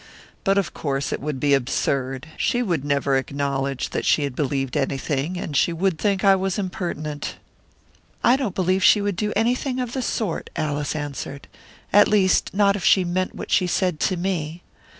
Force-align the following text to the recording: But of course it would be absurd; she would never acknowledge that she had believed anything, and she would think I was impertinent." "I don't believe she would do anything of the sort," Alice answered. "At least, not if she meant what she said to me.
But 0.43 0.57
of 0.57 0.73
course 0.73 1.11
it 1.13 1.21
would 1.21 1.39
be 1.39 1.53
absurd; 1.53 2.25
she 2.35 2.63
would 2.63 2.83
never 2.83 3.15
acknowledge 3.17 3.91
that 3.91 4.03
she 4.03 4.23
had 4.23 4.35
believed 4.35 4.75
anything, 4.75 5.37
and 5.37 5.55
she 5.55 5.71
would 5.71 5.99
think 5.99 6.23
I 6.23 6.35
was 6.35 6.57
impertinent." 6.57 7.35
"I 8.23 8.35
don't 8.35 8.55
believe 8.55 8.83
she 8.83 8.99
would 8.99 9.15
do 9.15 9.31
anything 9.35 9.79
of 9.79 9.93
the 9.93 10.01
sort," 10.01 10.49
Alice 10.55 10.95
answered. 10.95 11.47
"At 11.93 12.07
least, 12.07 12.51
not 12.51 12.75
if 12.75 12.83
she 12.83 13.03
meant 13.03 13.35
what 13.35 13.51
she 13.51 13.67
said 13.67 13.99
to 13.99 14.17
me. 14.17 14.63